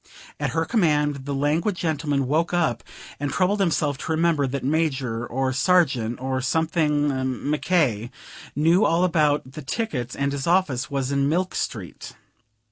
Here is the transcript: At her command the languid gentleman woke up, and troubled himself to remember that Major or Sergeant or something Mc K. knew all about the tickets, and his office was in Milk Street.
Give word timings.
At 0.39 0.49
her 0.49 0.65
command 0.65 1.25
the 1.25 1.35
languid 1.35 1.75
gentleman 1.75 2.25
woke 2.25 2.55
up, 2.55 2.83
and 3.19 3.31
troubled 3.31 3.59
himself 3.59 3.99
to 3.99 4.11
remember 4.11 4.47
that 4.47 4.63
Major 4.63 5.27
or 5.27 5.53
Sergeant 5.53 6.19
or 6.19 6.41
something 6.41 7.07
Mc 7.51 7.61
K. 7.61 8.09
knew 8.55 8.83
all 8.83 9.03
about 9.03 9.51
the 9.51 9.61
tickets, 9.61 10.15
and 10.15 10.31
his 10.31 10.47
office 10.47 10.89
was 10.89 11.11
in 11.11 11.29
Milk 11.29 11.53
Street. 11.53 12.13